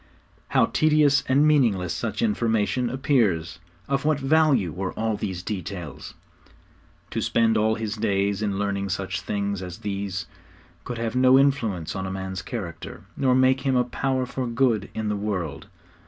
How 0.47 0.65
tedious 0.65 1.23
and 1.29 1.45
meaningless 1.47 1.93
such 1.93 2.23
information 2.23 2.89
appears! 2.89 3.59
Of 3.87 4.03
what 4.03 4.19
value 4.19 4.71
were 4.71 4.93
all 4.93 5.15
these 5.15 5.43
details? 5.43 6.15
To 7.11 7.21
spend 7.21 7.55
all 7.55 7.75
his 7.75 7.97
days 7.97 8.41
in 8.41 8.57
learning 8.57 8.89
such 8.89 9.21
things 9.21 9.61
as 9.61 9.77
these 9.77 10.25
could 10.85 10.97
have 10.97 11.15
no 11.15 11.37
influence 11.37 11.95
on 11.95 12.07
a 12.07 12.11
man's 12.11 12.41
character, 12.41 13.03
nor 13.15 13.35
make 13.35 13.61
him 13.61 13.75
a 13.75 13.83
power 13.83 14.25
for 14.25 14.47
good 14.47 14.89
in 14.95 15.07
the 15.07 15.15
world. 15.15 15.67